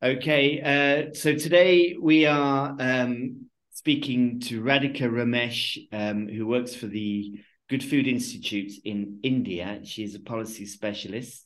[0.00, 6.86] Okay, uh, so today we are um, speaking to Radhika Ramesh, um, who works for
[6.86, 9.80] the Good Food Institute in India.
[9.82, 11.44] She is a policy specialist.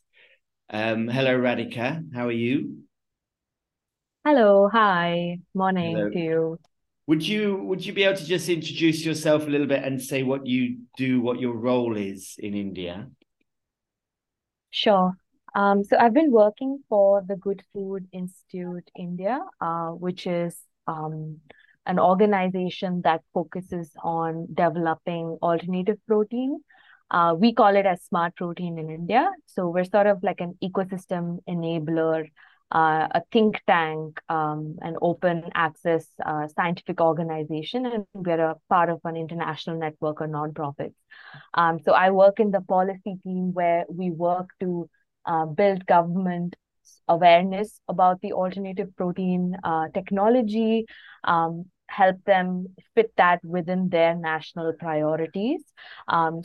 [0.68, 2.04] Um, hello, Radhika.
[2.14, 2.80] How are you?
[4.22, 6.10] Hello, hi, morning Hello.
[6.10, 6.58] to you.
[7.06, 10.24] Would you would you be able to just introduce yourself a little bit and say
[10.24, 13.08] what you do, what your role is in India?
[14.68, 15.16] Sure.
[15.54, 21.40] Um, so I've been working for the Good Food Institute India, uh, which is um,
[21.86, 26.60] an organization that focuses on developing alternative protein.
[27.10, 29.30] Uh, we call it as smart protein in India.
[29.46, 32.30] So we're sort of like an ecosystem enabler,
[32.70, 38.88] uh, a think tank, um, an open access uh, scientific organization, and we're a part
[38.88, 40.94] of an international network of nonprofits.
[41.52, 44.88] Um, so I work in the policy team where we work to
[45.26, 46.56] uh, build government
[47.08, 50.86] awareness about the alternative protein uh, technology,
[51.24, 55.60] um, help them fit that within their national priorities.
[56.08, 56.42] Um,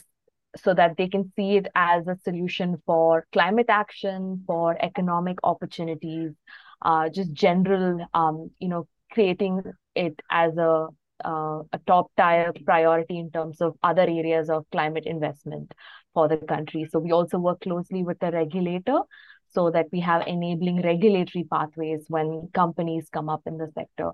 [0.55, 6.31] so that they can see it as a solution for climate action, for economic opportunities,
[6.81, 9.61] uh, just general, um, you know, creating
[9.95, 10.87] it as a
[11.25, 15.73] uh, a top tier priority in terms of other areas of climate investment
[16.17, 16.87] for the country.
[16.91, 19.01] So we also work closely with the regulator
[19.53, 24.13] so that we have enabling regulatory pathways when companies come up in the sector.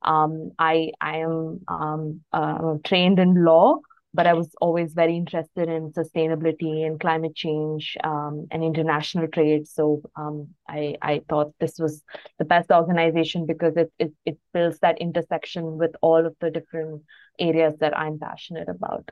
[0.00, 3.80] Um, I I am um, uh, trained in law,
[4.14, 9.68] but I was always very interested in sustainability and climate change um, and international trade.
[9.68, 12.02] So um, I I thought this was
[12.38, 17.02] the best organization because it it it builds that intersection with all of the different
[17.38, 19.10] areas that I'm passionate about.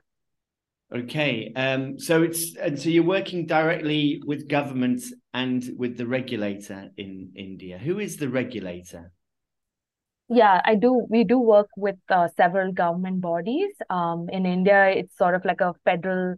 [0.94, 6.90] Okay, um, so it's and so you're working directly with government and with the regulator
[6.98, 7.78] in India.
[7.78, 9.10] Who is the regulator?
[10.28, 11.06] Yeah, I do.
[11.08, 13.72] We do work with uh, several government bodies.
[13.88, 16.36] Um, in India, it's sort of like a federal,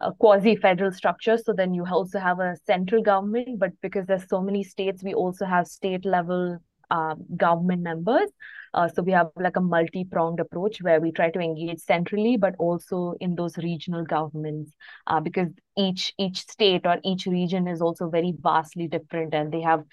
[0.00, 1.38] a quasi-federal structure.
[1.38, 5.14] So then you also have a central government, but because there's so many states, we
[5.14, 6.58] also have state level
[6.90, 8.30] uh, government members.
[8.74, 12.54] Uh, so we have like a multi-pronged approach where we try to engage centrally, but
[12.58, 14.72] also in those regional governments,
[15.06, 15.48] uh, because
[15.78, 19.84] each each state or each region is also very vastly different, and they have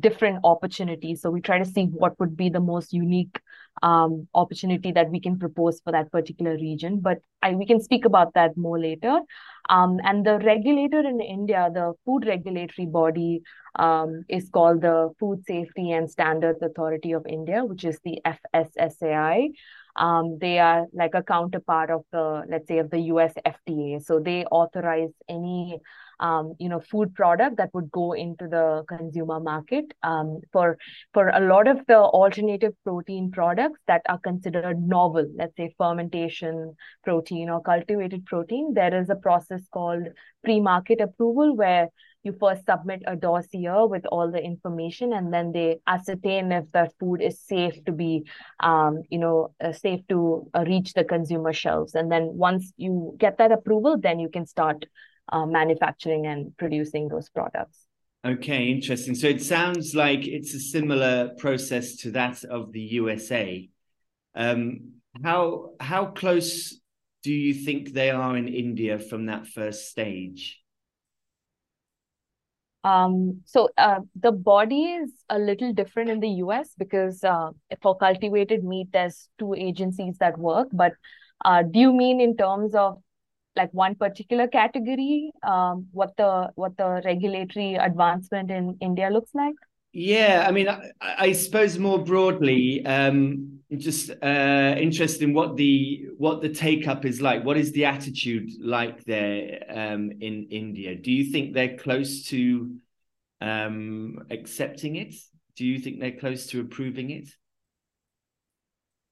[0.00, 1.20] different opportunities.
[1.22, 3.40] So we try to see what would be the most unique
[3.82, 7.00] um, opportunity that we can propose for that particular region.
[7.00, 9.20] But I, we can speak about that more later.
[9.68, 13.42] Um, and the regulator in India, the food regulatory body,
[13.76, 18.20] um, is called the Food Safety and Standards Authority of India, which is the
[18.54, 19.48] FSSAI.
[19.96, 24.02] Um, they are like a counterpart of the, let's say, of the US FDA.
[24.04, 25.80] So they authorize any
[26.20, 29.84] um, you know, food product that would go into the consumer market.
[30.02, 30.78] Um, for
[31.12, 36.76] for a lot of the alternative protein products that are considered novel, let's say fermentation
[37.02, 40.06] protein or cultivated protein, there is a process called
[40.44, 41.88] pre-market approval where
[42.24, 46.90] you first submit a dossier with all the information and then they ascertain if the
[46.98, 48.24] food is safe to be
[48.60, 53.14] um, you know uh, safe to uh, reach the consumer shelves and then once you
[53.18, 54.86] get that approval then you can start
[55.32, 57.86] uh, manufacturing and producing those products.
[58.24, 59.14] Okay, interesting.
[59.14, 63.68] So it sounds like it's a similar process to that of the USA.
[64.34, 66.80] Um, how how close
[67.22, 70.60] do you think they are in India from that first stage?
[72.82, 77.96] Um, so uh, the body is a little different in the US because uh, for
[77.96, 80.68] cultivated meat, there's two agencies that work.
[80.72, 80.92] But
[81.44, 83.02] uh, do you mean in terms of
[83.56, 89.54] like one particular category um, what the what the regulatory advancement in india looks like?
[89.92, 96.06] Yeah i mean i, I suppose more broadly um, just uh, interested in what the
[96.16, 97.44] what the take up is like.
[97.44, 100.94] What is the attitude like there um, in india?
[100.94, 102.76] Do you think they're close to
[103.40, 105.14] um, accepting it?
[105.56, 107.28] Do you think they're close to approving it?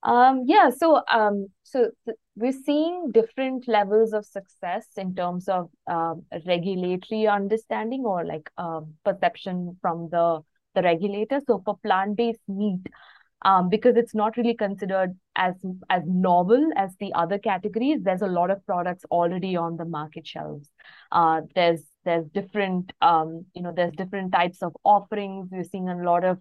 [0.03, 5.69] Um, yeah, so um, so th- we're seeing different levels of success in terms of
[5.87, 10.41] um, regulatory understanding or like um, perception from the
[10.75, 11.41] the regulator.
[11.47, 12.81] So for plant-based meat,
[13.45, 15.55] um, because it's not really considered as
[15.91, 20.27] as novel as the other categories, there's a lot of products already on the market
[20.27, 20.71] shelves.
[21.11, 25.49] Uh, there's there's different um, you know there's different types of offerings.
[25.51, 26.39] We're seeing a lot of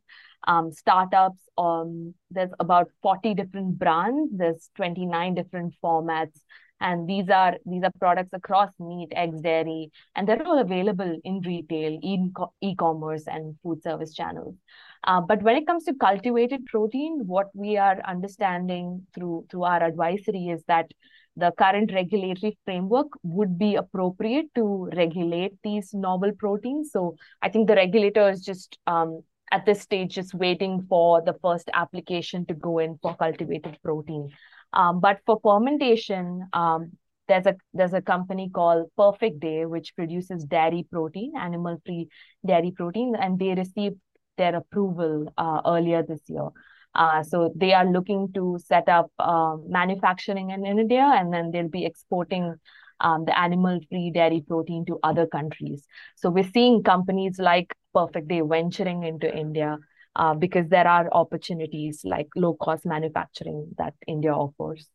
[0.48, 1.42] um, startups.
[1.58, 4.32] Um, there's about 40 different brands.
[4.36, 6.40] There's 29 different formats.
[6.82, 11.40] and these are these are products across meat eggs dairy and they're all available in
[11.42, 12.34] retail in
[12.70, 14.56] e-commerce and food service channels
[15.04, 19.84] uh, but when it comes to cultivated protein what we are understanding through through our
[19.84, 20.92] advisory is that
[21.36, 27.68] the current regulatory framework would be appropriate to regulate these novel proteins so i think
[27.68, 32.54] the regulator is just um, at this stage just waiting for the first application to
[32.54, 34.30] go in for cultivated protein
[34.74, 36.92] um, but for fermentation, um,
[37.28, 42.10] there's a there's a company called Perfect Day which produces dairy protein, animal-free
[42.46, 43.98] dairy protein, and they received
[44.38, 46.48] their approval uh, earlier this year.
[46.94, 51.70] Uh, so they are looking to set up uh, manufacturing in India, and then they'll
[51.70, 52.56] be exporting
[53.00, 55.86] um, the animal-free dairy protein to other countries.
[56.16, 59.78] So we're seeing companies like Perfect Day venturing into India
[60.16, 64.88] uh, because there are opportunities like low cost manufacturing that India offers.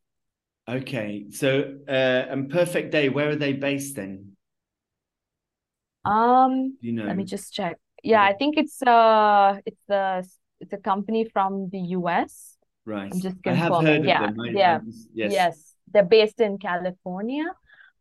[0.68, 4.36] Okay, so uh, and Perfect Day, where are they based then?
[6.04, 7.78] Um, you know, let me just check.
[8.02, 10.22] Yeah, I think it's uh it's a
[10.60, 12.56] it's a company from the US.
[12.84, 13.12] Right.
[13.12, 14.04] I'm just confirming.
[14.04, 14.40] I yeah, of them.
[14.40, 14.80] I, yeah,
[15.12, 15.32] yes.
[15.32, 15.74] yes.
[15.92, 17.44] They're based in California.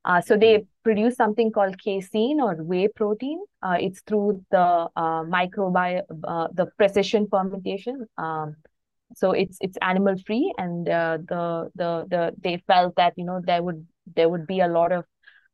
[0.05, 3.43] Uh, so they produce something called casein or whey protein.
[3.63, 4.59] Uh, it's through the
[4.95, 8.05] uh, microbiome, uh, the precision fermentation.
[8.17, 8.55] Um,
[9.15, 13.41] so it's it's animal free, and uh, the the the they felt that you know
[13.43, 15.05] there would there would be a lot of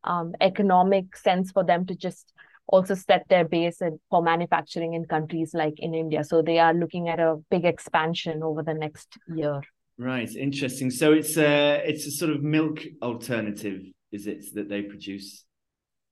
[0.03, 2.33] um, economic sense for them to just
[2.71, 6.23] also set their base for manufacturing in countries like in India.
[6.23, 9.61] So they are looking at a big expansion over the next year.
[9.97, 10.89] Right, interesting.
[10.89, 13.81] So it's a it's a sort of milk alternative
[14.11, 15.45] is it that they produce?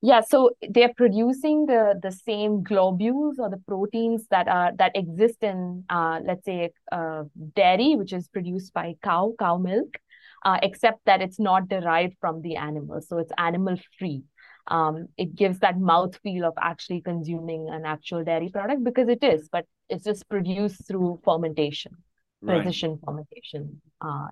[0.01, 5.43] Yeah, so they're producing the the same globules or the proteins that are that exist
[5.43, 7.23] in uh, let's say uh,
[7.55, 9.97] dairy, which is produced by cow cow milk,
[10.45, 14.23] uh, except that it's not derived from the animal, so it's animal free.
[14.67, 19.23] Um, it gives that mouth feel of actually consuming an actual dairy product because it
[19.23, 21.93] is, but it's just produced through fermentation,
[22.41, 22.61] right.
[22.61, 24.27] precision fermentation, uh,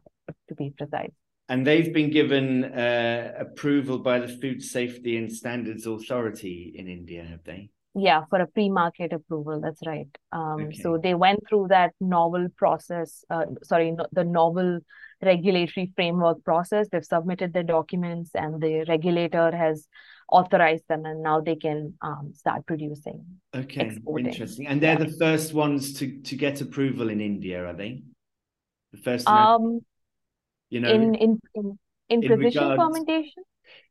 [0.49, 1.11] to be precise.
[1.49, 7.23] And they've been given uh, approval by the Food Safety and Standards Authority in India,
[7.23, 7.69] have they?
[7.95, 9.59] Yeah, for a pre-market approval.
[9.61, 10.09] That's right.
[10.31, 10.77] Um, okay.
[10.77, 13.23] So they went through that novel process.
[13.29, 14.81] Uh, sorry, no, the novel
[15.23, 16.89] regulatory framework process.
[16.91, 19.87] They've submitted their documents, and the regulator has
[20.31, 23.25] authorized them, and now they can um, start producing.
[23.55, 24.27] Okay, exporting.
[24.27, 24.67] interesting.
[24.67, 25.05] And they're yeah.
[25.05, 28.03] the first ones to to get approval in India, are they?
[28.91, 29.27] The first.
[29.27, 29.81] Um,
[30.69, 31.79] you know in in in,
[32.09, 33.43] in, in precision regard, fermentation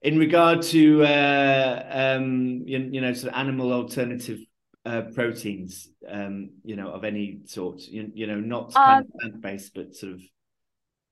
[0.02, 4.40] in regard to uh, um, you, you know sort of animal alternative
[4.84, 9.20] uh, proteins um, you know of any sort you, you know not kind uh, of
[9.20, 10.20] plant-based but sort of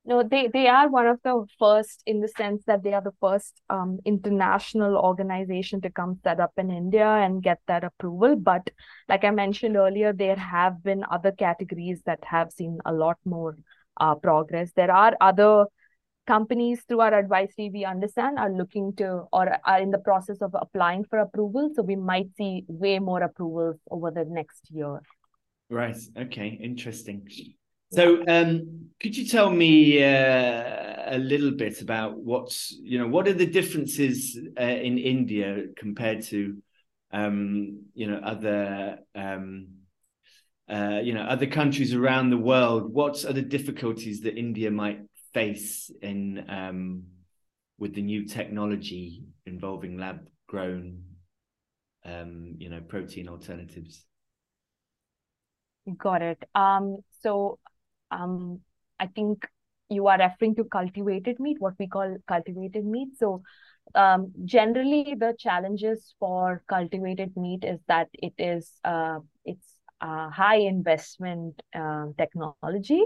[0.05, 3.15] no they they are one of the first in the sense that they are the
[3.21, 8.69] first um, international organization to come set up in india and get that approval but
[9.09, 13.57] like i mentioned earlier there have been other categories that have seen a lot more
[14.01, 14.73] uh, progress.
[14.75, 15.67] There are other
[16.27, 20.55] companies through our advisory we understand are looking to or are in the process of
[20.55, 21.71] applying for approval.
[21.75, 25.01] So we might see way more approvals over the next year.
[25.69, 25.97] Right.
[26.17, 26.59] Okay.
[26.63, 27.29] Interesting.
[27.93, 33.29] So, um, could you tell me uh, a little bit about what's you know what
[33.29, 36.57] are the differences uh, in India compared to
[37.13, 39.69] um, you know other um,
[40.69, 42.93] uh, you know other countries around the world?
[42.93, 45.01] What are the difficulties that india might
[45.33, 47.05] face in um,
[47.79, 51.03] with the new technology involving lab grown
[52.05, 54.05] um, you know protein alternatives?
[55.99, 56.43] Got it.
[56.55, 57.59] Um, so
[58.11, 58.61] um,
[59.01, 59.47] i think
[59.89, 63.09] you are referring to cultivated meat what we call cultivated meat.
[63.19, 63.43] So
[63.95, 69.67] um, generally the challenges for cultivated meat is that it is uh, it's
[70.01, 73.03] uh, high investment uh, technology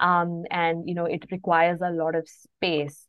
[0.00, 3.06] um, and you know it requires a lot of space.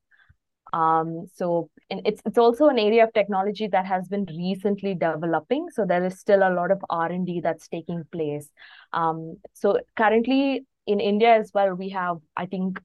[0.73, 5.67] Um, so it's it's also an area of technology that has been recently developing.
[5.69, 8.49] So there is still a lot of r&d that's taking place.
[8.91, 12.79] Um, so currently in india as well we have i think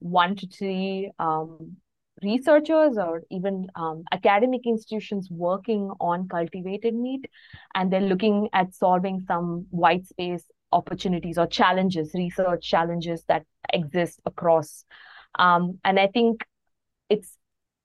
[0.00, 1.76] one to three um,
[2.22, 7.28] researchers or even um, academic institutions working on cultivated meat
[7.74, 14.20] and they're looking at solving some white space opportunities or challenges research challenges that exist
[14.26, 14.84] across.
[15.38, 16.44] Um, and i think
[17.08, 17.36] it's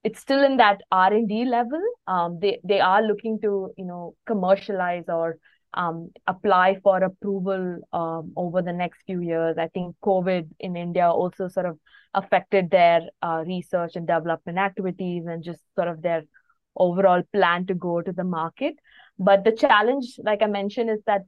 [0.03, 1.81] it's still in that r&d level.
[2.07, 5.37] Um, they they are looking to you know commercialize or
[5.73, 9.57] um, apply for approval um, over the next few years.
[9.57, 11.79] I think COVID in India also sort of
[12.13, 16.23] affected their uh, research and development activities and just sort of their
[16.75, 18.75] overall plan to go to the market.
[19.17, 21.23] But the challenge, like I mentioned, is that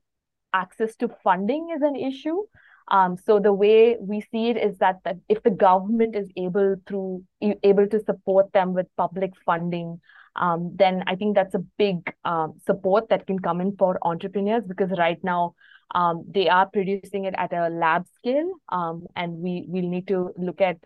[0.54, 2.44] access to funding is an issue.
[2.88, 6.76] Um, so the way we see it is that, that if the government is able
[6.88, 10.00] through able to support them with public funding,
[10.36, 14.64] um, then I think that's a big uh, support that can come in for entrepreneurs
[14.68, 15.56] because right now
[15.94, 20.32] um, they are producing it at a lab scale, um, and we will need to
[20.38, 20.78] look at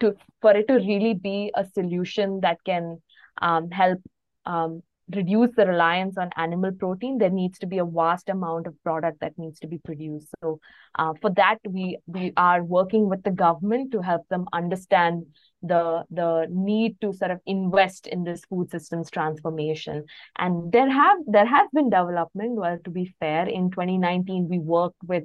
[0.00, 3.00] to for it to really be a solution that can
[3.42, 3.98] um, help
[4.44, 4.82] um,
[5.14, 9.20] reduce the reliance on animal protein, there needs to be a vast amount of product
[9.20, 10.28] that needs to be produced.
[10.42, 10.58] So
[10.98, 15.26] uh, for that, we we are working with the government to help them understand
[15.62, 20.04] the the need to sort of invest in this food systems transformation.
[20.36, 22.56] And there have there has been development.
[22.56, 25.24] Well, to be fair, in 2019 we worked with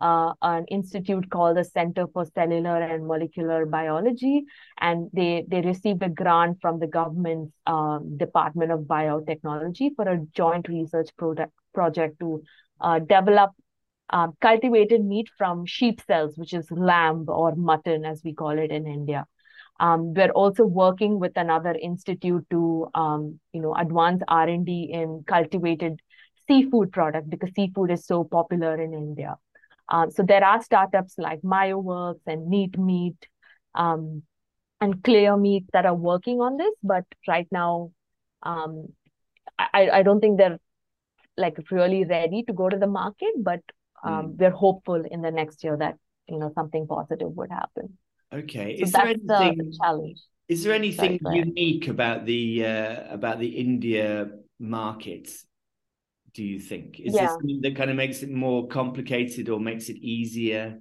[0.00, 4.44] uh, an institute called the Center for Cellular and Molecular Biology,
[4.80, 10.20] and they they received a grant from the government's um, Department of Biotechnology for a
[10.34, 12.42] joint research product project to
[12.80, 13.50] uh, develop
[14.10, 18.70] uh, cultivated meat from sheep cells, which is lamb or mutton, as we call it
[18.70, 19.26] in India.
[19.78, 24.90] Um, we're also working with another institute to, um, you know, advance R and D
[24.92, 26.00] in cultivated
[26.46, 29.36] seafood product because seafood is so popular in India.
[29.90, 33.26] Um, so there are startups like MyoWorks and Neat Meat
[33.74, 34.22] um,
[34.80, 37.90] and Clear Meat that are working on this, but right now,
[38.42, 38.86] um,
[39.58, 40.58] I, I don't think they're
[41.36, 43.60] like really ready to go to the market, but
[44.02, 44.38] um, mm.
[44.38, 45.96] we're hopeful in the next year that
[46.28, 47.98] you know something positive would happen.
[48.32, 50.20] Okay, so is there anything the challenge?
[50.48, 55.30] Is there anything unique about the uh, about the India market
[56.32, 57.00] do you think?
[57.00, 57.22] Is yeah.
[57.22, 60.80] this something that kind of makes it more complicated or makes it easier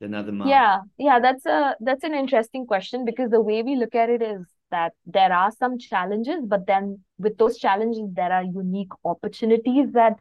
[0.00, 0.50] than other markets?
[0.50, 4.22] Yeah, yeah, that's a that's an interesting question because the way we look at it
[4.22, 9.92] is that there are some challenges, but then with those challenges, there are unique opportunities
[9.92, 10.18] that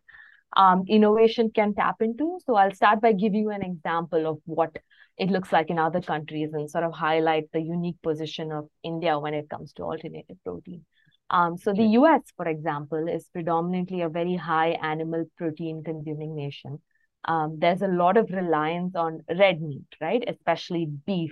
[0.58, 2.40] um, innovation can tap into.
[2.46, 4.76] So I'll start by giving you an example of what
[5.18, 9.20] it looks like in other countries and sort of highlight the unique position of India
[9.20, 10.86] when it comes to alternative protein.
[11.30, 16.82] Um, so the US, for example, is predominantly a very high animal protein consuming nation.
[17.26, 20.24] Um, there's a lot of reliance on red meat, right?
[20.28, 21.32] Especially beef.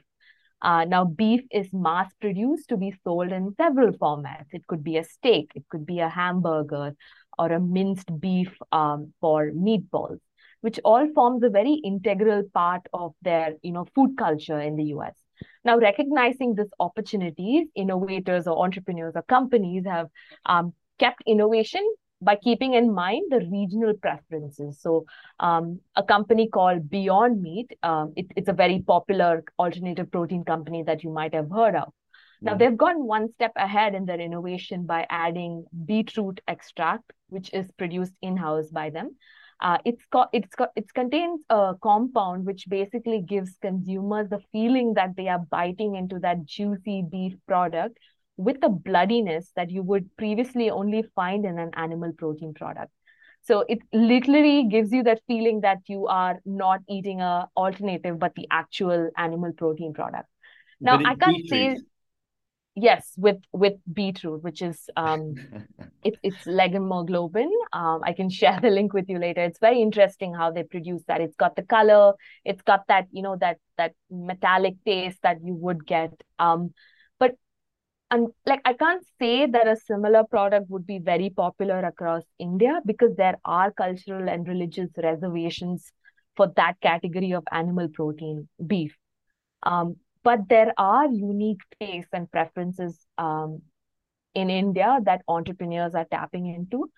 [0.62, 4.48] Uh, now, beef is mass produced to be sold in several formats.
[4.52, 6.96] It could be a steak, it could be a hamburger,
[7.38, 10.20] or a minced beef um, for meatballs,
[10.62, 14.86] which all forms a very integral part of their, you know, food culture in the
[14.86, 15.16] US.
[15.64, 20.08] Now, recognizing this opportunities, innovators or entrepreneurs or companies have
[20.46, 21.86] um, kept innovation
[22.22, 24.80] by keeping in mind the regional preferences.
[24.82, 25.06] So,
[25.40, 30.84] um, a company called Beyond Meat, um, it, it's a very popular alternative protein company
[30.84, 31.94] that you might have heard of.
[32.42, 32.60] Now, mm.
[32.60, 38.14] they've gone one step ahead in their innovation by adding beetroot extract, which is produced
[38.22, 39.16] in house by them.
[39.60, 44.94] Uh, it's got it's got it contains a compound which basically gives consumers the feeling
[44.94, 47.98] that they are biting into that juicy beef product
[48.38, 52.92] with the bloodiness that you would previously only find in an animal protein product.
[53.42, 58.36] So it literally gives you that feeling that you are not eating a alternative, but
[58.36, 60.30] the actual animal protein product.
[60.82, 61.78] Now I can't say
[62.76, 65.34] yes with with beetroot which is um
[66.08, 69.44] it, it's leghemoglobin um i can share the link with you later.
[69.44, 71.22] It's very interesting how they produce that.
[71.22, 72.14] It's got the color
[72.46, 76.12] it's got that you know that that metallic taste that you would get.
[76.40, 76.74] Um
[77.20, 77.32] but
[78.12, 82.80] and like i can't say that a similar product would be very popular across india
[82.86, 85.92] because there are cultural and religious reservations
[86.38, 88.96] for that category of animal protein beef.
[89.64, 89.98] Um
[90.28, 93.62] but there are unique tastes and preferences um,
[94.38, 96.90] in India that entrepreneurs are tapping into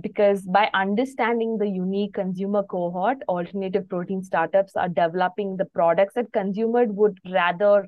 [0.00, 6.32] because by understanding the unique consumer cohort, alternative protein startups are developing the products that
[6.32, 7.86] consumers would rather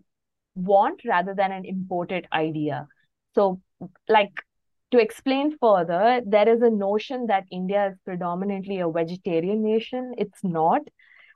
[0.54, 2.86] want rather than an imported idea.
[3.34, 3.60] So,
[4.08, 4.32] like
[4.90, 10.14] to explain further, there is a notion that India is predominantly a vegetarian nation.
[10.16, 10.82] It's not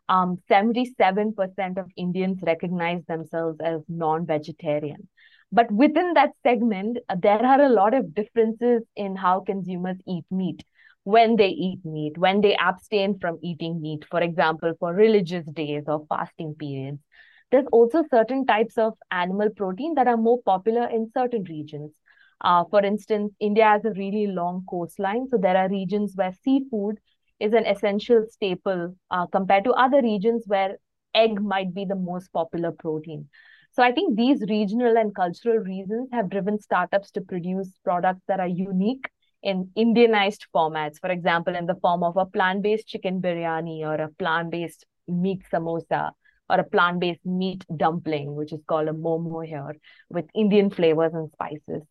[0.09, 5.09] um, 77% of Indians recognize themselves as non vegetarian.
[5.53, 10.25] But within that segment, uh, there are a lot of differences in how consumers eat
[10.31, 10.65] meat,
[11.05, 15.85] when they eat meat, when they abstain from eating meat, for example, for religious days
[15.87, 17.01] or fasting periods.
[17.51, 21.93] There's also certain types of animal protein that are more popular in certain regions.
[22.41, 25.29] Uh, for instance, India has a really long coastline.
[25.29, 26.99] So there are regions where seafood
[27.39, 30.79] is an essential staple uh, compared to other regions where
[31.15, 33.29] egg might be the most popular protein.
[33.75, 38.38] So I think these regional and cultural reasons have driven startups to produce products that
[38.38, 39.09] are unique
[39.43, 41.00] in Indianized formats.
[41.00, 46.11] For example, in the form of a plant-based chicken biryani or a plant-based meat samosa
[46.50, 49.75] or a plant-based meat dumpling, which is called a momo here,
[50.11, 51.83] with Indian flavors and spices.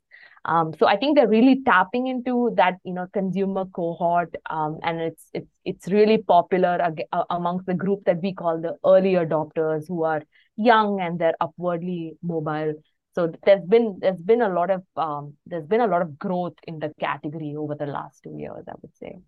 [0.46, 5.00] Um, so I think they're really tapping into that you know consumer cohort, um, and
[5.00, 9.88] it's it's it's really popular ag- amongst the group that we call the early adopters,
[9.88, 10.24] who are
[10.58, 12.74] young and they're upwardly mobile.
[13.14, 16.56] So there's been there's been a lot of um, there's been a lot of growth
[16.66, 19.20] in the category over the last two years, I would say.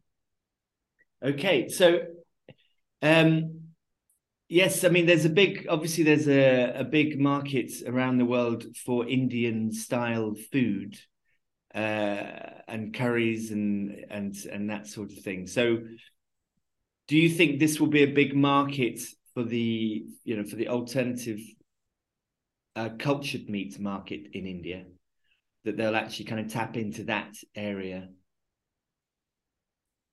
[1.22, 2.00] Okay, so
[3.02, 3.62] um,
[4.48, 8.64] yes, I mean there's a big obviously there's a, a big market around the world
[8.86, 10.98] for Indian style food
[11.76, 15.48] uh, and curries and and and that sort of thing.
[15.48, 15.80] So
[17.08, 19.02] do you think this will be a big market
[19.34, 21.40] for the you know for the alternative
[22.76, 24.86] uh, cultured meat market in India
[25.64, 28.10] that they'll actually kind of tap into that area?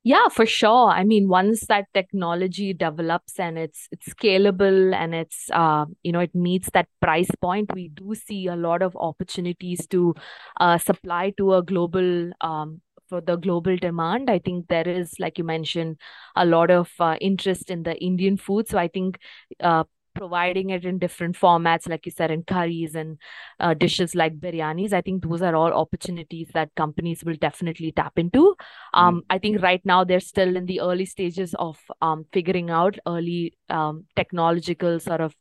[0.03, 0.89] Yeah, for sure.
[0.89, 6.21] I mean, once that technology develops and it's it's scalable and it's uh, you know,
[6.21, 10.15] it meets that price point, we do see a lot of opportunities to
[10.59, 12.81] uh, supply to a global um,
[13.19, 14.29] the global demand.
[14.29, 15.97] I think there is, like you mentioned,
[16.35, 18.69] a lot of uh, interest in the Indian food.
[18.69, 19.19] So I think
[19.59, 23.17] uh, providing it in different formats, like you said, in curries and
[23.59, 24.93] uh, dishes like biryanis.
[24.93, 28.55] I think those are all opportunities that companies will definitely tap into.
[28.93, 29.21] Um, mm.
[29.29, 33.53] I think right now they're still in the early stages of um, figuring out early
[33.69, 35.35] um, technological sort of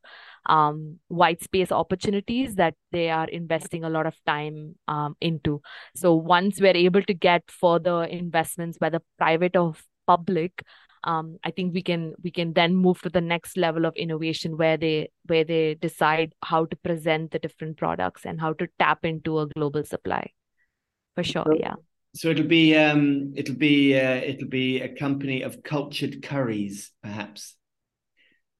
[0.46, 5.60] um, white space opportunities that they are investing a lot of time um, into.
[5.94, 9.74] So once we're able to get further investments, whether private or
[10.06, 10.62] public,
[11.04, 14.56] um, I think we can we can then move to the next level of innovation
[14.56, 19.04] where they where they decide how to present the different products and how to tap
[19.04, 20.32] into a global supply.
[21.14, 21.74] For sure, yeah.
[22.14, 27.56] So it'll be um, it'll be uh, it'll be a company of cultured curries, perhaps.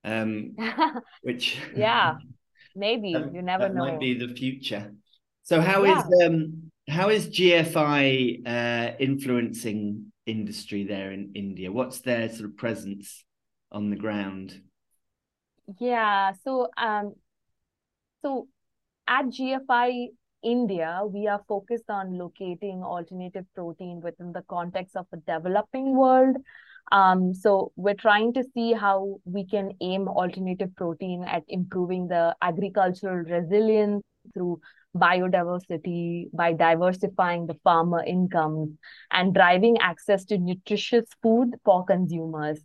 [0.04, 0.56] Um,
[1.22, 2.16] which yeah,
[2.76, 3.84] maybe that, you never that know.
[3.84, 4.92] Might be the future.
[5.42, 5.98] So how yeah.
[5.98, 11.70] is um how is GFI uh, influencing industry there in India?
[11.70, 13.24] What's their sort of presence
[13.70, 14.60] on the ground?
[15.78, 17.14] Yeah, so um,
[18.22, 18.48] so
[19.06, 20.08] at GFI
[20.42, 26.36] India, we are focused on locating alternative protein within the context of a developing world.
[26.92, 32.34] Um, so we're trying to see how we can aim alternative protein at improving the
[32.42, 34.02] agricultural resilience
[34.34, 34.60] through
[34.96, 38.70] biodiversity by diversifying the farmer incomes
[39.12, 42.60] and driving access to nutritious food for consumers.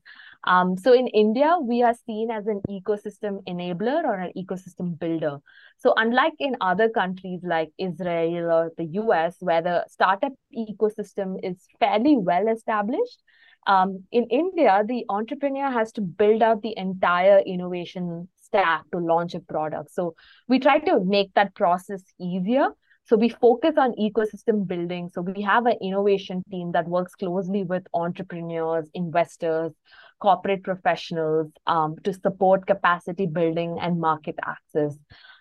[0.47, 5.39] Um, so in India, we are seen as an ecosystem enabler or an ecosystem builder.
[5.77, 11.67] So unlike in other countries like Israel or the US, where the startup ecosystem is
[11.79, 13.23] fairly well established,
[13.67, 19.33] um, in India, the entrepreneur has to build out the entire innovation stack to launch
[19.33, 19.91] a product.
[19.91, 20.15] So
[20.47, 22.69] we try to make that process easier.
[23.05, 25.09] So we focus on ecosystem building.
[25.13, 29.73] So we have an innovation team that works closely with entrepreneurs, investors,
[30.19, 34.97] corporate professionals um, to support capacity building and market access.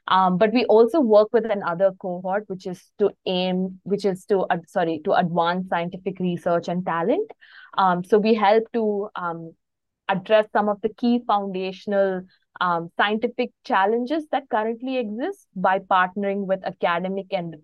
[0.08, 4.40] Um, but we also work with another cohort, which is to aim, which is to
[4.40, 7.30] uh, sorry to advance scientific research and talent.
[7.78, 9.54] Um, so we help to um,
[10.08, 12.22] address some of the key foundational
[12.60, 17.56] um, scientific challenges that currently exist by partnering with academic and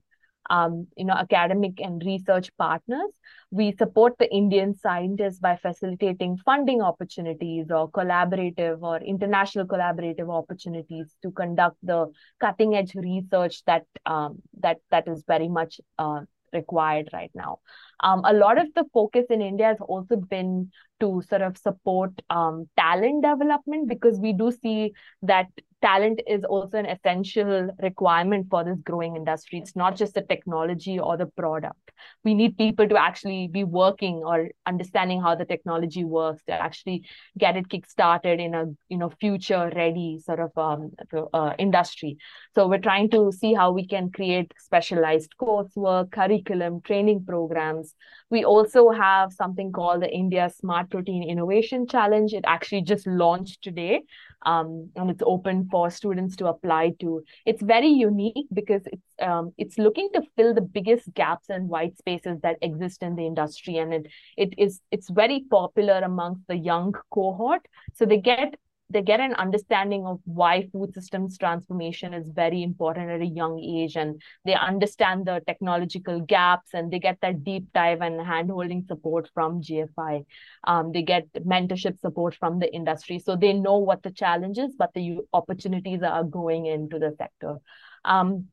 [0.51, 3.11] um, you know academic and research partners.
[3.51, 11.17] We support the Indian scientists by facilitating funding opportunities or collaborative or international collaborative opportunities
[11.23, 12.07] to conduct the
[12.41, 16.21] cutting edge research that um, that that is very much uh,
[16.53, 17.59] required right now.
[18.03, 22.11] Um, a lot of the focus in India has also been to sort of support
[22.29, 25.47] um, talent development because we do see that
[25.83, 29.59] talent is also an essential requirement for this growing industry.
[29.59, 31.91] It's not just the technology or the product.
[32.25, 37.05] We need people to actually be working or understanding how the technology works to actually
[37.39, 40.93] get it kickstarted in a you know future ready sort of um,
[41.33, 42.19] uh, industry.
[42.55, 47.95] So we're trying to see how we can create specialized coursework, curriculum, training programs.
[48.31, 52.33] We also have something called the India Smart Protein Innovation Challenge.
[52.33, 54.03] It actually just launched today,
[54.47, 57.23] um, and it's open for students to apply to.
[57.47, 61.99] It's very unique because it's um, it's looking to fill the biggest gaps and white
[61.99, 66.57] spaces that exist in the industry, and it it is it's very popular amongst the
[66.57, 67.67] young cohort.
[67.95, 68.55] So they get
[68.91, 73.59] they get an understanding of why food systems transformation is very important at a young
[73.59, 78.87] age and they understand the technological gaps and they get that deep dive and handholding
[78.87, 80.25] support from gfi
[80.65, 83.19] um, they get mentorship support from the industry.
[83.19, 87.57] So they know what the challenges but the opportunities are going into the sector.
[88.05, 88.49] Um,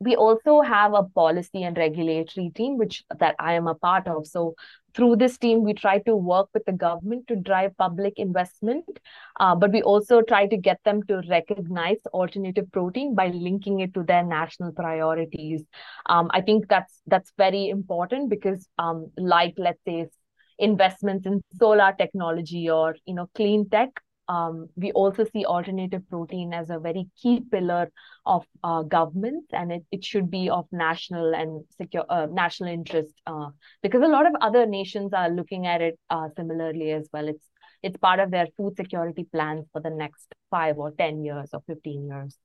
[0.00, 4.26] we also have a policy and regulatory team which that i am a part of.
[4.26, 4.54] So
[4.94, 8.84] through this team we try to work with the government to drive public investment
[9.40, 13.94] uh, but we also try to get them to recognize alternative protein by linking it
[13.94, 15.62] to their national priorities.
[16.06, 20.06] Um, i think that's that's very important because um, like let's say
[20.58, 23.90] investments in solar technology or you know clean tech
[24.28, 27.90] um, we also see alternative protein as a very key pillar
[28.24, 33.12] of uh, governments, and it, it should be of national and secure uh, national interest
[33.26, 33.48] uh,
[33.82, 37.28] because a lot of other nations are looking at it uh, similarly as well.
[37.28, 37.46] It's
[37.82, 41.62] it's part of their food security plans for the next five or ten years or
[41.66, 42.38] fifteen years,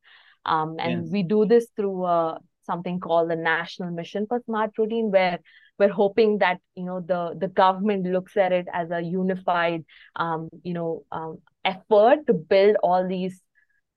[0.45, 1.11] um, and yes.
[1.11, 5.39] we do this through uh, something called the National Mission for Smart Protein, where
[5.79, 9.85] we're hoping that you know the the government looks at it as a unified
[10.15, 13.41] um, you know um, effort to build all these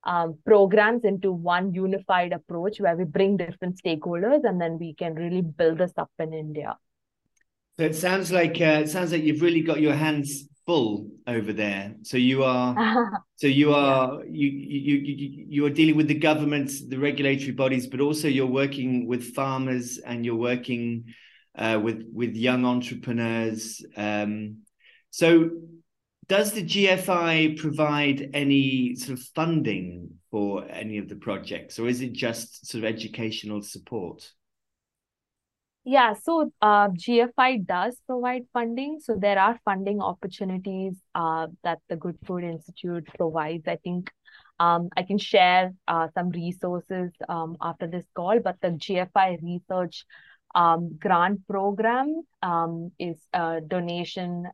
[0.04, 5.14] um, programs into one unified approach where we bring different stakeholders and then we can
[5.14, 6.76] really build this up in India.
[7.78, 11.52] So it sounds like uh, it sounds like you've really got your hands full over
[11.52, 11.94] there.
[12.02, 12.74] So you are
[13.36, 17.86] so you are you, you you you are dealing with the government, the regulatory bodies,
[17.86, 21.04] but also you're working with farmers and you're working
[21.56, 23.84] uh, with with young entrepreneurs.
[23.96, 24.58] Um,
[25.10, 25.50] so
[26.30, 32.02] does the GFI provide any sort of funding for any of the projects, or is
[32.02, 34.30] it just sort of educational support?
[35.82, 39.00] Yeah, so uh, GFI does provide funding.
[39.00, 43.66] So there are funding opportunities uh, that the Good Food Institute provides.
[43.66, 44.08] I think
[44.60, 50.04] um, I can share uh, some resources um, after this call, but the GFI research
[50.54, 54.46] um, grant program um, is a donation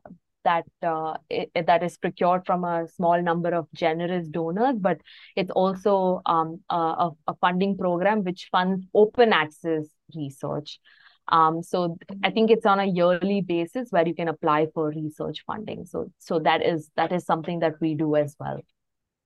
[0.47, 4.97] that uh, it, that is procured from a small number of generous donors, but
[5.35, 10.79] it's also um, a, a, funding program which funds open access research.
[11.27, 15.43] Um, so I think it's on a yearly basis where you can apply for research
[15.45, 15.85] funding.
[15.85, 18.61] So so that is that is something that we do as well.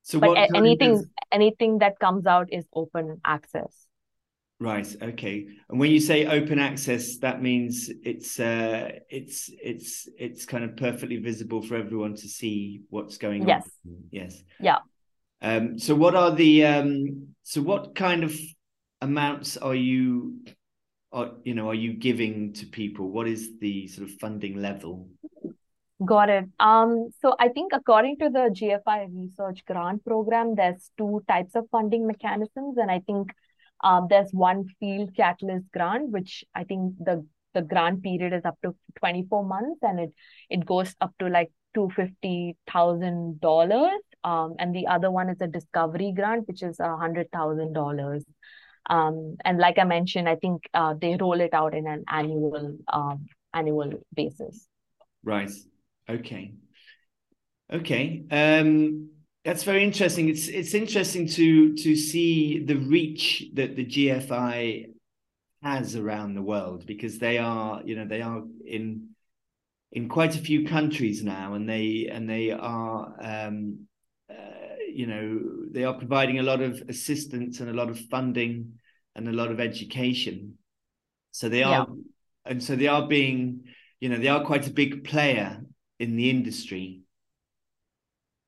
[0.02, 1.08] So but anything is...
[1.32, 3.86] anything that comes out is open access.
[4.62, 4.96] Right.
[5.02, 5.48] Okay.
[5.70, 10.78] And when you say open access, that means it's uh, it's it's it's kind of
[10.78, 13.68] perfectly visible for everyone to see what's going yes.
[13.84, 13.98] on.
[14.12, 14.34] Yes.
[14.36, 14.44] Yes.
[14.60, 14.78] Yeah.
[15.42, 18.40] Um, so what are the um, so what kind of
[19.02, 20.44] amounts are you
[21.12, 23.10] are you know are you giving to people?
[23.10, 25.10] What is the sort of funding level?
[26.06, 26.46] Got it.
[26.60, 31.66] Um, so I think according to the GFI research grant program, there's two types of
[31.72, 33.32] funding mechanisms, and I think
[33.84, 38.58] um, there's one field catalyst grant, which I think the the grant period is up
[38.64, 40.14] to 24 months and it
[40.50, 43.90] it goes up to like $250,000.
[44.24, 48.24] Um, and the other one is a discovery grant, which is $100,000.
[48.90, 52.78] Um, and like I mentioned, I think uh, they roll it out in an annual
[52.88, 54.68] um, annual basis.
[55.24, 55.52] Right.
[56.10, 56.54] Okay.
[57.72, 58.24] Okay.
[58.32, 59.10] Um,
[59.44, 60.30] that's very interesting.
[60.30, 64.92] It's it's interesting to to see the reach that the GFI
[65.64, 69.10] has around the world because they are, you know, they are in
[69.92, 73.88] in quite a few countries now, and they and they are, um,
[74.30, 75.40] uh, you know,
[75.72, 78.74] they are providing a lot of assistance and a lot of funding
[79.16, 80.58] and a lot of education.
[81.32, 81.96] So they are, yeah.
[82.46, 83.64] and so they are being,
[84.00, 85.62] you know, they are quite a big player
[86.00, 87.02] in the industry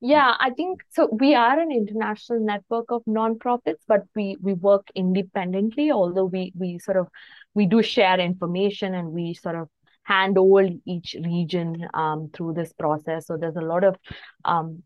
[0.05, 1.07] yeah, I think so.
[1.11, 5.91] We are an international network of nonprofits, but we we work independently.
[5.91, 7.07] Although we we sort of
[7.53, 9.69] we do share information and we sort of
[10.03, 13.27] handhold each region um, through this process.
[13.27, 13.95] So there's a lot of
[14.43, 14.83] um,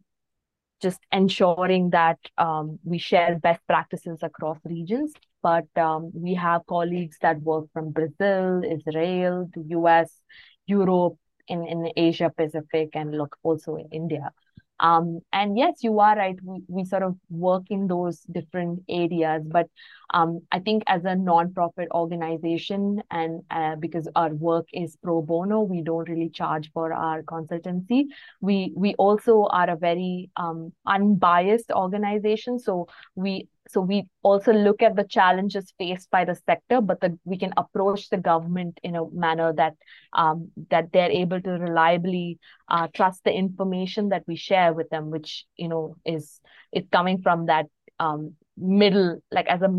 [0.83, 5.13] just ensuring that um, we share best practices across regions.
[5.41, 10.11] But um, we have colleagues that work from Brazil, Israel, the US,
[10.67, 14.31] Europe, in, in Asia Pacific, and look also in India.
[14.79, 16.37] Um, and yes, you are right.
[16.43, 19.67] We, we sort of work in those different areas, but
[20.13, 25.61] um, I think as a non-profit organization, and uh, because our work is pro bono,
[25.61, 28.05] we don't really charge for our consultancy.
[28.39, 34.81] We we also are a very um, unbiased organization, so we so we also look
[34.81, 38.95] at the challenges faced by the sector but the, we can approach the government in
[38.95, 39.73] a manner that
[40.13, 45.09] um, that they're able to reliably uh, trust the information that we share with them
[45.09, 46.39] which you know is
[46.71, 47.65] is coming from that
[47.99, 49.69] um, middle like as a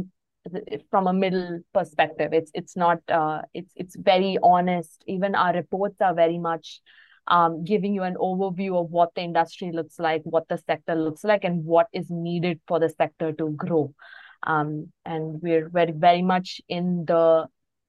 [0.90, 2.32] from a middle perspective.
[2.32, 5.02] It's it's not uh, it's it's very honest.
[5.06, 6.80] Even our reports are very much
[7.28, 11.24] um, giving you an overview of what the industry looks like, what the sector looks
[11.24, 13.94] like, and what is needed for the sector to grow.
[14.42, 17.48] Um, and we're very, very much in the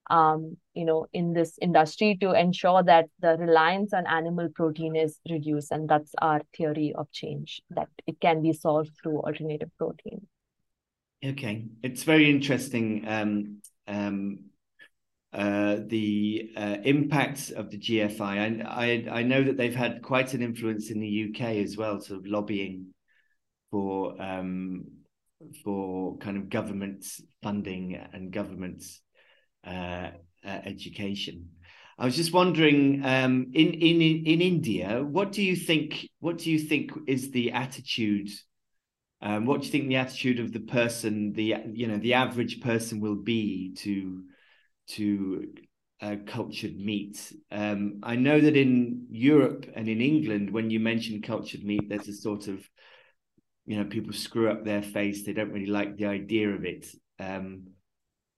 [0.10, 5.19] um, you know, in this industry to ensure that the reliance on animal protein is
[5.30, 5.71] reduced.
[5.71, 10.25] And that's our theory of change, that it can be solved through alternative protein.
[11.23, 11.65] Okay.
[11.84, 13.06] It's very interesting.
[13.08, 14.39] Um, um,
[15.31, 18.21] uh, the uh, impacts of the GFI.
[18.65, 21.99] I, I, I know that they've had quite an influence in the UK as well,
[22.01, 22.87] sort of lobbying
[23.69, 24.85] for um,
[25.63, 27.05] for kind of government
[27.43, 28.83] funding and government
[29.65, 30.09] uh,
[30.43, 31.49] uh, education.
[31.97, 36.07] I was just wondering, um, in in in India, what do you think?
[36.21, 38.29] What do you think is the attitude?
[39.21, 42.61] Um, what do you think the attitude of the person, the you know, the average
[42.61, 44.23] person will be to
[44.89, 45.47] to
[46.02, 47.34] uh, cultured meat.
[47.52, 52.08] Um, I know that in Europe and in England, when you mention cultured meat, there's
[52.08, 52.67] a sort of,
[53.65, 55.25] you know, people screw up their face.
[55.25, 56.88] They don't really like the idea of it.
[57.19, 57.67] Um,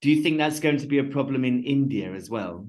[0.01, 2.67] do you think that's going to be a problem in India as well?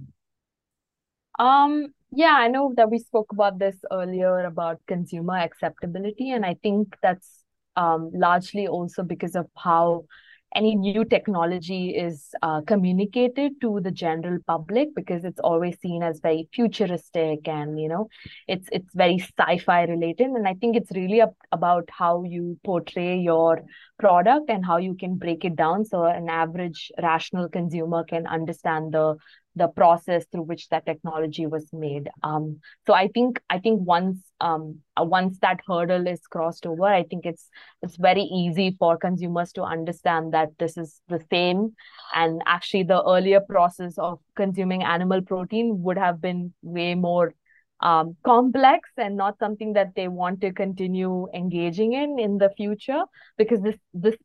[1.38, 6.54] Um, yeah, I know that we spoke about this earlier about consumer acceptability, and I
[6.62, 7.42] think that's
[7.74, 10.04] um, largely also because of how
[10.54, 16.20] any new technology is uh, communicated to the general public because it's always seen as
[16.20, 18.08] very futuristic and you know
[18.48, 20.26] it's it's very sci-fi related.
[20.26, 23.62] And i think it's really about how you portray your
[23.98, 28.92] product and how you can break it down so an average rational consumer can understand
[28.92, 29.16] the
[29.54, 32.08] the process through which that technology was made.
[32.22, 36.84] Um, so I think I think once um, uh, once that hurdle is crossed over,
[36.84, 37.48] I think it's
[37.82, 41.74] it's very easy for consumers to understand that this is the same.
[42.14, 47.34] And actually, the earlier process of consuming animal protein would have been way more
[47.82, 53.02] um, complex and not something that they want to continue engaging in in the future
[53.36, 54.16] because this this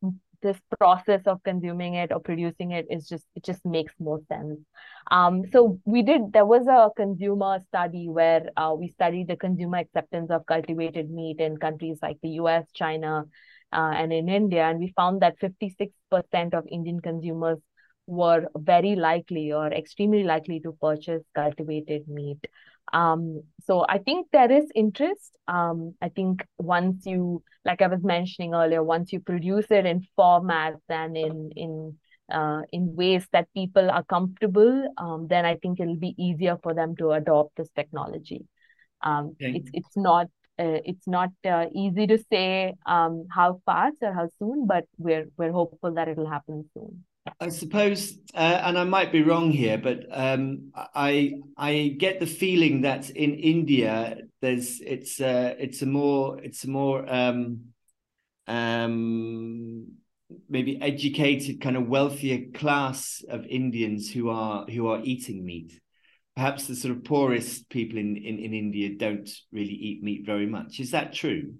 [0.41, 4.59] this process of consuming it or producing it is just it just makes more sense.
[5.09, 9.77] Um, so we did there was a consumer study where uh, we studied the consumer
[9.77, 13.23] acceptance of cultivated meat in countries like the us china
[13.73, 17.57] uh, and in india and we found that 56% of indian consumers
[18.05, 22.39] were very likely or extremely likely to purchase cultivated meat
[22.93, 25.37] um, so I think there is interest.
[25.47, 30.07] Um, I think once you, like I was mentioning earlier, once you produce it in
[30.17, 31.97] formats and in in
[32.31, 36.73] uh, in ways that people are comfortable, um, then I think it'll be easier for
[36.73, 38.45] them to adopt this technology.
[39.01, 39.57] Um, okay.
[39.57, 40.27] It's it's not
[40.59, 45.27] uh, it's not uh, easy to say um, how fast or how soon, but we're
[45.37, 47.05] we're hopeful that it'll happen soon.
[47.39, 52.25] I suppose, uh, and I might be wrong here, but um, I I get the
[52.25, 57.73] feeling that in India there's it's uh, it's a more it's a more um,
[58.47, 59.87] um,
[60.49, 65.79] maybe educated kind of wealthier class of Indians who are who are eating meat.
[66.35, 70.45] Perhaps the sort of poorest people in, in, in India don't really eat meat very
[70.45, 70.79] much.
[70.79, 71.55] Is that true?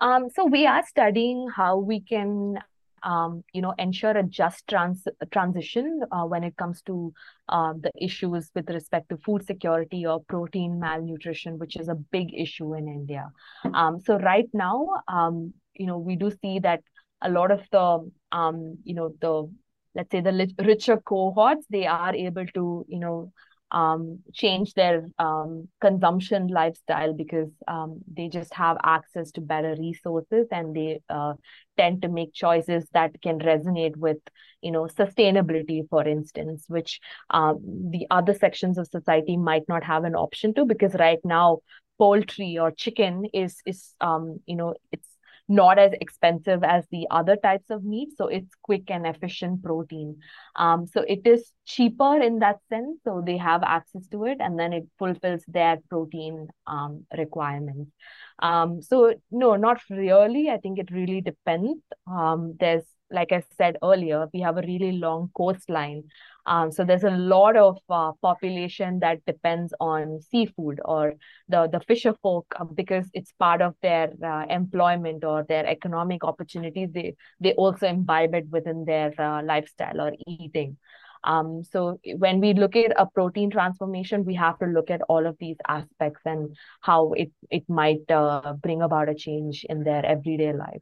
[0.00, 2.58] Um, so we are studying how we can
[3.02, 7.12] um, you know, ensure a just trans transition uh, when it comes to
[7.48, 12.34] uh, the issues with respect to food security or protein malnutrition, which is a big
[12.34, 13.30] issue in India.
[13.74, 16.82] Um, so right now, um, you know, we do see that
[17.22, 19.50] a lot of the, um, you know, the
[19.94, 23.32] let's say the richer cohorts, they are able to, you know,
[23.72, 30.46] um, change their um, consumption lifestyle because um, they just have access to better resources
[30.50, 31.34] and they uh,
[31.76, 34.18] tend to make choices that can resonate with
[34.60, 37.58] you know sustainability for instance which um,
[37.90, 41.58] the other sections of society might not have an option to because right now
[41.98, 45.09] poultry or chicken is is um, you know it's
[45.50, 48.10] not as expensive as the other types of meat.
[48.16, 50.20] So it's quick and efficient protein.
[50.54, 53.00] Um, so it is cheaper in that sense.
[53.02, 57.90] So they have access to it and then it fulfills their protein um, requirements.
[58.38, 60.50] Um, so no, not really.
[60.50, 61.82] I think it really depends.
[62.06, 66.04] Um, there's like I said earlier, we have a really long coastline.
[66.46, 71.14] Um, so there's a lot of uh, population that depends on seafood or
[71.48, 76.24] the, the fisher folk uh, because it's part of their uh, employment or their economic
[76.24, 76.88] opportunities.
[76.92, 80.76] They, they also imbibe it within their uh, lifestyle or eating.
[81.22, 85.26] Um, so when we look at a protein transformation, we have to look at all
[85.26, 90.04] of these aspects and how it, it might uh, bring about a change in their
[90.04, 90.80] everyday life.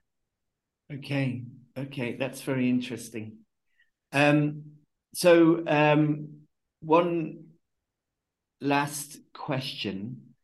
[0.93, 1.43] Okay,
[1.79, 3.39] okay, that's very interesting.
[4.13, 4.63] Um,
[5.15, 6.29] so um,
[6.81, 7.45] one
[8.61, 10.35] last question.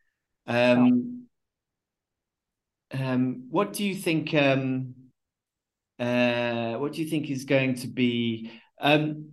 [0.47, 1.27] Um,
[2.92, 4.35] um, what do you think?
[4.35, 4.94] Um,
[5.99, 8.51] uh, what do you think is going to be?
[8.81, 9.31] Um,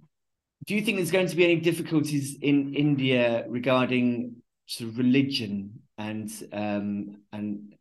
[0.65, 4.35] do you think there's going to be any difficulties in India regarding
[4.67, 7.75] sort of religion and um, and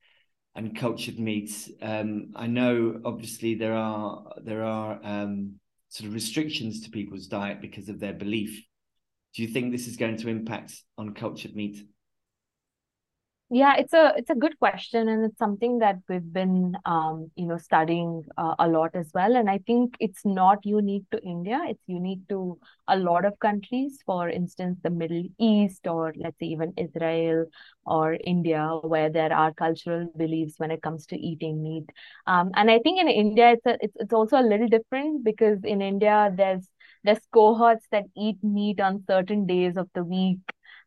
[0.54, 1.70] and cultured meats.
[1.80, 5.54] Um, I know obviously there are there are um,
[5.88, 8.64] sort of restrictions to people's diet because of their belief.
[9.34, 11.86] Do you think this is going to impact on cultured meat?
[13.52, 17.46] Yeah, it's a it's a good question, and it's something that we've been um, you
[17.46, 19.34] know studying uh, a lot as well.
[19.34, 23.98] And I think it's not unique to India; it's unique to a lot of countries.
[24.06, 27.46] For instance, the Middle East, or let's say even Israel
[27.84, 31.90] or India, where there are cultural beliefs when it comes to eating meat.
[32.28, 35.58] Um, and I think in India, it's a, it's it's also a little different because
[35.64, 36.68] in India there's
[37.02, 40.38] there's cohorts that eat meat on certain days of the week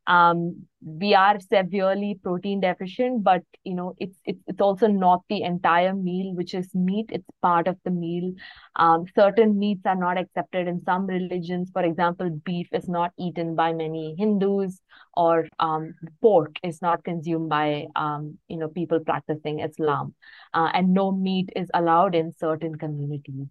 [0.08, 5.42] um, we are severely protein deficient but you know it's it's it's also not the
[5.42, 7.06] entire meal which is meat.
[7.10, 8.34] It's part of the meal.
[8.76, 11.70] Um, certain meats are not accepted in some religions.
[11.72, 14.82] For example beef is not eaten by many hindus
[15.16, 20.14] or um, pork is not consumed by um, you know people practicing islam.
[20.54, 23.48] Uh, and no meat is allowed in certain communities.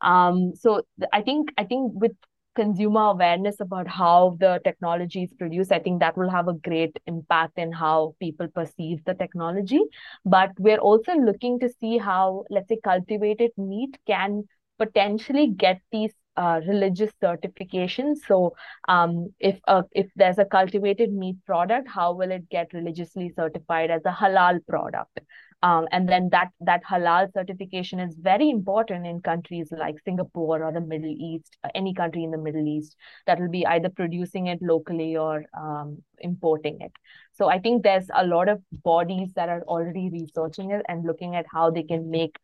[0.00, 2.12] Um, so i think i think with
[2.56, 6.96] consumer awareness about how the technology is produced, I think that will have a great
[7.06, 9.80] impact in how people perceive the technology.
[10.24, 14.44] But we're also looking to see how, let's say, cultivated meat can
[14.78, 18.16] potentially get these uh, religious certifications.
[18.26, 18.54] So,
[18.88, 23.90] um, if uh, if there's a cultivated meat product, how will it get religiously certified
[23.90, 25.20] as a halal product?
[25.62, 30.70] Um, and then that that halal certification is very important in countries like Singapore or
[30.70, 32.94] the Middle East, uh, any country in the Middle East
[33.26, 36.92] that will be either producing it locally or um, importing it.
[37.32, 41.34] So I think there's a lot of bodies that are already researching it and looking
[41.36, 42.36] at how they can make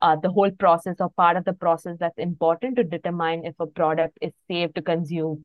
[0.00, 3.66] uh, the whole process or part of the process that's important to determine if a
[3.66, 5.44] product is safe to consume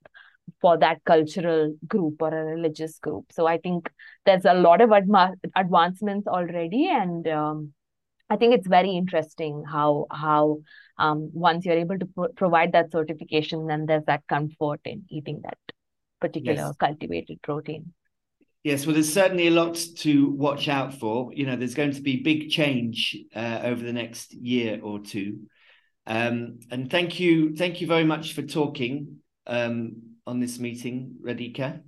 [0.61, 3.25] for that cultural group or a religious group.
[3.31, 3.89] So I think
[4.25, 7.73] there's a lot of adma- advancements already, and um,
[8.29, 10.59] I think it's very interesting how how
[10.97, 15.41] um, once you're able to pro- provide that certification, then there's that comfort in eating
[15.43, 15.57] that
[16.19, 16.75] particular yes.
[16.77, 17.93] cultivated protein.
[18.63, 21.31] Yes, well, there's certainly a lot to watch out for.
[21.33, 25.41] You know, there's going to be big change uh, over the next year or two.
[26.07, 29.17] Um, and thank you, thank you very much for talking.
[29.45, 31.81] Um, on this meeting, Radhika.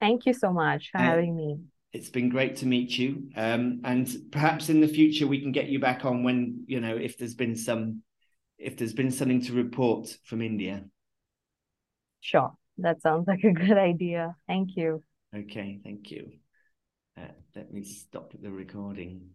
[0.00, 1.58] Thank you so much for uh, having me.
[1.92, 3.30] It's been great to meet you.
[3.36, 6.96] Um, and perhaps in the future we can get you back on when, you know,
[6.96, 8.02] if there's been some
[8.58, 10.84] if there's been something to report from India.
[12.20, 12.52] Sure.
[12.78, 14.36] That sounds like a good idea.
[14.46, 15.02] Thank you.
[15.34, 16.32] Okay, thank you.
[17.18, 19.30] Uh, let me stop the recording.